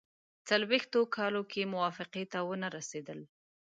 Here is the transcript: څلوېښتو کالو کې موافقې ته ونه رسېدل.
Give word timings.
څلوېښتو 0.47 0.99
کالو 1.15 1.41
کې 1.51 1.71
موافقې 1.73 2.23
ته 2.31 2.39
ونه 2.47 2.67
رسېدل. 2.77 3.19